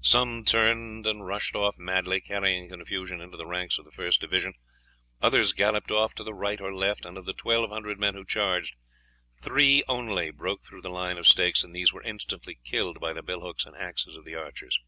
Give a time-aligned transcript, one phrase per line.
[0.00, 4.54] Some turned and rushed off madly, carrying confusion into the ranks of the first division,
[5.20, 8.24] others galloped off to the right or left, and of the twelve hundred men who
[8.24, 8.74] charged,
[9.42, 13.20] three only broke through the line of stakes, and these were instantly killed by the
[13.22, 14.78] bill hooks and axes of the archers.